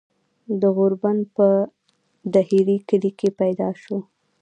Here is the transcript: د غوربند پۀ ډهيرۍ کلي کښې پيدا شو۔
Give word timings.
د 0.61 0.63
غوربند 0.75 1.21
پۀ 1.35 1.49
ډهيرۍ 2.33 2.77
کلي 2.89 3.11
کښې 3.19 3.29
پيدا 3.41 3.69
شو۔ 3.81 3.97